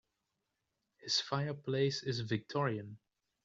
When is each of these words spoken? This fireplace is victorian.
This 1.03 1.21
fireplace 1.21 2.01
is 2.01 2.21
victorian. 2.21 2.97